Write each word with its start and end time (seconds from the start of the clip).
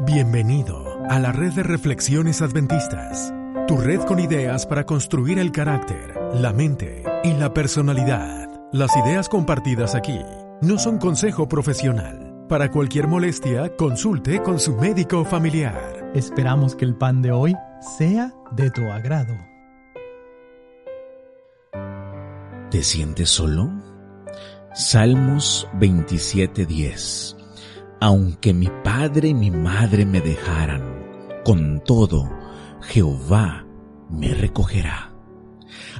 Bienvenido 0.00 0.98
a 1.08 1.20
la 1.20 1.30
red 1.30 1.52
de 1.52 1.62
reflexiones 1.62 2.42
adventistas, 2.42 3.32
tu 3.68 3.76
red 3.76 4.00
con 4.00 4.18
ideas 4.18 4.66
para 4.66 4.84
construir 4.84 5.38
el 5.38 5.52
carácter, 5.52 6.18
la 6.34 6.52
mente 6.52 7.04
y 7.22 7.32
la 7.32 7.54
personalidad. 7.54 8.48
Las 8.72 8.90
ideas 8.96 9.28
compartidas 9.28 9.94
aquí 9.94 10.18
no 10.60 10.78
son 10.78 10.98
consejo 10.98 11.48
profesional. 11.48 12.44
Para 12.48 12.72
cualquier 12.72 13.06
molestia, 13.06 13.74
consulte 13.76 14.42
con 14.42 14.58
su 14.58 14.74
médico 14.74 15.24
familiar. 15.24 16.10
Esperamos 16.12 16.74
que 16.74 16.84
el 16.84 16.96
pan 16.96 17.22
de 17.22 17.30
hoy 17.30 17.54
sea 17.96 18.34
de 18.50 18.70
tu 18.72 18.82
agrado. 18.90 19.34
¿Te 22.70 22.82
sientes 22.82 23.30
solo? 23.30 23.70
Salmos 24.74 25.68
27:10 25.78 27.43
aunque 28.00 28.52
mi 28.52 28.68
padre 28.82 29.28
y 29.28 29.34
mi 29.34 29.50
madre 29.50 30.06
me 30.06 30.20
dejaran, 30.20 30.82
con 31.44 31.82
todo, 31.84 32.30
Jehová 32.82 33.66
me 34.10 34.34
recogerá. 34.34 35.12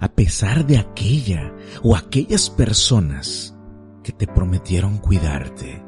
A 0.00 0.08
pesar 0.08 0.66
de 0.66 0.78
aquella 0.78 1.54
o 1.82 1.96
aquellas 1.96 2.50
personas 2.50 3.56
que 4.02 4.12
te 4.12 4.26
prometieron 4.26 4.98
cuidarte, 4.98 5.82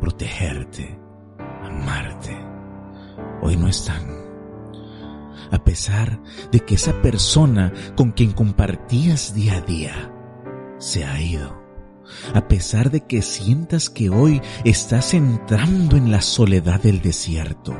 protegerte, 0.00 0.98
amarte, 1.62 2.36
hoy 3.42 3.56
no 3.56 3.68
están. 3.68 4.26
A 5.50 5.62
pesar 5.62 6.20
de 6.50 6.60
que 6.60 6.74
esa 6.74 7.00
persona 7.02 7.72
con 7.96 8.12
quien 8.12 8.32
compartías 8.32 9.34
día 9.34 9.58
a 9.58 9.60
día 9.60 10.12
se 10.78 11.04
ha 11.04 11.20
ido 11.20 11.65
a 12.34 12.48
pesar 12.48 12.90
de 12.90 13.00
que 13.00 13.22
sientas 13.22 13.90
que 13.90 14.10
hoy 14.10 14.40
estás 14.64 15.14
entrando 15.14 15.96
en 15.96 16.10
la 16.10 16.20
soledad 16.20 16.80
del 16.80 17.00
desierto. 17.02 17.74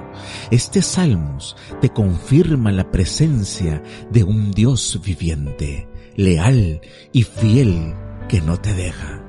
Este 0.51 0.83
Salmos 0.83 1.57
te 1.81 1.91
confirma 1.91 2.73
la 2.73 2.91
presencia 2.91 3.83
de 4.11 4.25
un 4.25 4.51
Dios 4.51 5.01
viviente, 5.05 5.89
leal 6.17 6.81
y 7.13 7.23
fiel 7.23 7.95
que 8.29 8.41
no 8.41 8.59
te 8.59 8.75
deja. 8.75 9.23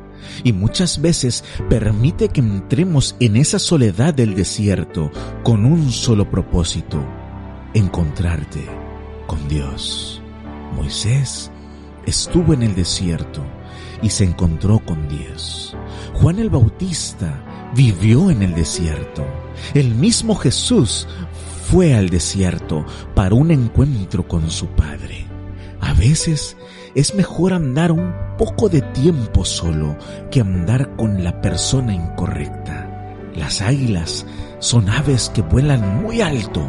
Y 0.44 0.54
muchas 0.54 1.02
veces 1.02 1.44
permite 1.70 2.30
que 2.30 2.42
entremos 2.42 3.16
en 3.20 3.38
esa 3.38 3.60
soledad 3.60 4.14
del 4.14 4.36
desierto 4.36 5.12
con 5.44 5.66
un 5.66 5.92
solo 5.92 6.30
propósito, 6.30 7.04
encontrarte 7.74 8.66
con 9.26 9.48
Dios. 9.48 10.22
Moisés 10.76 11.52
estuvo 12.08 12.54
en 12.54 12.64
el 12.64 12.74
desierto 12.74 13.44
y 14.02 14.10
se 14.10 14.24
encontró 14.24 14.80
con 14.80 15.08
Dios. 15.08 15.76
Juan 16.14 16.40
el 16.40 16.50
Bautista 16.50 17.72
vivió 17.76 18.32
en 18.32 18.42
el 18.42 18.56
desierto. 18.56 19.26
El 19.74 19.94
mismo 19.94 20.36
Jesús 20.36 21.08
fue 21.70 21.94
al 21.94 22.10
desierto 22.10 22.86
para 23.14 23.36
un 23.36 23.52
encuentro 23.52 24.28
con 24.28 24.50
su 24.50 24.68
Padre. 24.68 25.26
A 25.82 25.94
veces 25.94 26.58
es 26.96 27.14
mejor 27.14 27.54
andar 27.54 27.92
un 27.92 28.14
poco 28.38 28.70
de 28.70 28.82
tiempo 28.82 29.46
solo 29.46 29.98
que 30.32 30.42
andar 30.42 30.96
con 30.96 31.24
la 31.24 31.42
persona 31.42 31.94
incorrecta. 31.94 32.90
Las 33.36 33.62
águilas 33.62 34.26
son 34.60 34.90
aves 34.90 35.30
que 35.34 35.42
vuelan 35.42 36.02
muy 36.02 36.22
alto, 36.22 36.66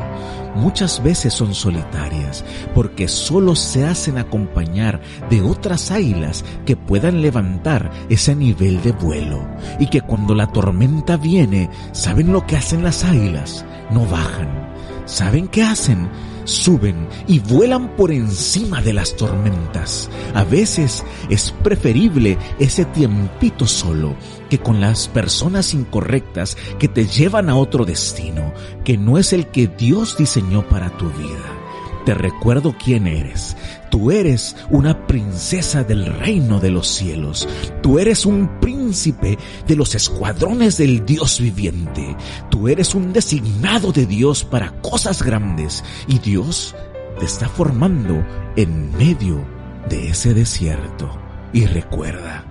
muchas 0.54 1.02
veces 1.02 1.32
son 1.32 1.54
solitarias, 1.54 2.44
porque 2.74 3.08
solo 3.08 3.54
se 3.54 3.86
hacen 3.86 4.18
acompañar 4.18 5.00
de 5.30 5.40
otras 5.40 5.90
águilas 5.90 6.44
que 6.66 6.76
puedan 6.76 7.22
levantar 7.22 7.90
ese 8.08 8.34
nivel 8.34 8.82
de 8.82 8.92
vuelo, 8.92 9.46
y 9.78 9.86
que 9.86 10.00
cuando 10.00 10.34
la 10.34 10.48
tormenta 10.48 11.16
viene, 11.16 11.70
¿saben 11.92 12.32
lo 12.32 12.46
que 12.46 12.56
hacen 12.56 12.82
las 12.82 13.04
águilas? 13.04 13.64
No 13.90 14.04
bajan. 14.06 14.68
¿Saben 15.06 15.48
qué 15.48 15.62
hacen? 15.62 16.08
Suben 16.48 17.08
y 17.26 17.38
vuelan 17.38 17.94
por 17.96 18.10
encima 18.10 18.80
de 18.80 18.92
las 18.92 19.16
tormentas. 19.16 20.10
A 20.34 20.44
veces 20.44 21.04
es 21.28 21.50
preferible 21.50 22.38
ese 22.58 22.84
tiempito 22.84 23.66
solo 23.66 24.16
que 24.48 24.58
con 24.58 24.80
las 24.80 25.08
personas 25.08 25.74
incorrectas 25.74 26.56
que 26.78 26.88
te 26.88 27.06
llevan 27.06 27.50
a 27.50 27.56
otro 27.56 27.84
destino, 27.84 28.52
que 28.84 28.96
no 28.96 29.18
es 29.18 29.32
el 29.32 29.48
que 29.48 29.66
Dios 29.68 30.16
diseñó 30.16 30.66
para 30.68 30.90
tu 30.96 31.10
vida 31.10 31.58
te 32.04 32.14
recuerdo 32.14 32.74
quién 32.82 33.06
eres. 33.06 33.56
Tú 33.90 34.10
eres 34.10 34.56
una 34.70 35.06
princesa 35.06 35.84
del 35.84 36.06
reino 36.06 36.60
de 36.60 36.70
los 36.70 36.88
cielos. 36.88 37.48
Tú 37.82 37.98
eres 37.98 38.26
un 38.26 38.60
príncipe 38.60 39.38
de 39.66 39.76
los 39.76 39.94
escuadrones 39.94 40.78
del 40.78 41.04
Dios 41.04 41.40
viviente. 41.40 42.16
Tú 42.50 42.68
eres 42.68 42.94
un 42.94 43.12
designado 43.12 43.92
de 43.92 44.06
Dios 44.06 44.44
para 44.44 44.72
cosas 44.80 45.22
grandes. 45.22 45.84
Y 46.06 46.18
Dios 46.18 46.74
te 47.18 47.24
está 47.24 47.48
formando 47.48 48.24
en 48.56 48.90
medio 48.96 49.44
de 49.88 50.10
ese 50.10 50.34
desierto. 50.34 51.18
Y 51.52 51.66
recuerda, 51.66 52.44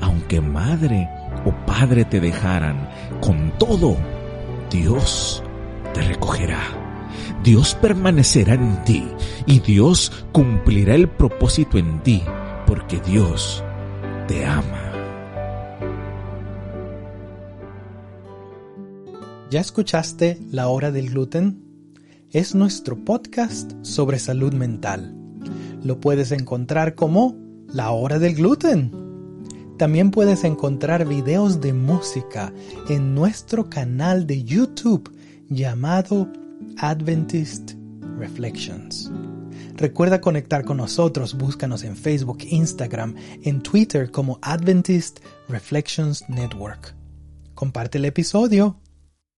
aunque 0.00 0.40
madre 0.40 1.08
o 1.44 1.52
padre 1.66 2.04
te 2.04 2.20
dejaran, 2.20 2.88
con 3.20 3.52
todo, 3.58 3.96
Dios 4.70 5.42
te 5.92 6.02
recogerá. 6.02 6.87
Dios 7.42 7.74
permanecerá 7.74 8.54
en 8.54 8.84
ti 8.84 9.04
y 9.46 9.60
Dios 9.60 10.12
cumplirá 10.32 10.94
el 10.94 11.08
propósito 11.08 11.78
en 11.78 12.02
ti, 12.02 12.22
porque 12.66 13.00
Dios 13.00 13.62
te 14.26 14.44
ama. 14.44 14.88
¿Ya 19.50 19.60
escuchaste 19.60 20.38
La 20.50 20.68
Hora 20.68 20.90
del 20.90 21.08
Gluten? 21.08 21.62
Es 22.30 22.54
nuestro 22.54 23.02
podcast 23.02 23.72
sobre 23.80 24.18
salud 24.18 24.52
mental. 24.52 25.16
Lo 25.82 26.00
puedes 26.00 26.32
encontrar 26.32 26.94
como 26.94 27.34
La 27.72 27.90
Hora 27.90 28.18
del 28.18 28.34
Gluten. 28.34 28.92
También 29.78 30.10
puedes 30.10 30.44
encontrar 30.44 31.06
videos 31.06 31.62
de 31.62 31.72
música 31.72 32.52
en 32.90 33.14
nuestro 33.14 33.70
canal 33.70 34.26
de 34.26 34.44
YouTube 34.44 35.10
llamado 35.48 36.30
Adventist 36.76 37.72
Reflections. 38.18 39.10
Recuerda 39.74 40.20
conectar 40.20 40.64
con 40.64 40.76
nosotros, 40.76 41.36
búscanos 41.36 41.84
en 41.84 41.96
Facebook, 41.96 42.38
Instagram, 42.42 43.14
en 43.42 43.62
Twitter 43.62 44.10
como 44.10 44.38
Adventist 44.42 45.20
Reflections 45.48 46.28
Network. 46.28 46.94
Comparte 47.54 47.98
el 47.98 48.04
episodio 48.04 48.80